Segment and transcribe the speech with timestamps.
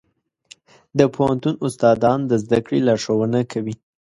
[0.97, 3.75] د پوهنتون استادان د زده کړې لارښوونه کوي.